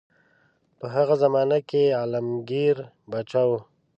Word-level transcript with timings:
په 0.79 0.85
هغه 0.95 1.15
زمانه 1.23 1.59
کې 1.69 1.83
عالمګیر 1.99 2.77
پاچا 3.11 3.41
وو. 3.49 3.59